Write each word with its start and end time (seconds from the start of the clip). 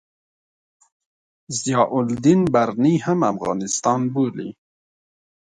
ضیاألدین 1.61 2.41
برني 2.53 2.93
هم 3.05 3.19
افغانستان 3.33 3.99
بولي. 4.13 4.49